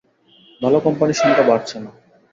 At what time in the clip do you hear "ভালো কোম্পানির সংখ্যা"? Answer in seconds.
0.61-1.45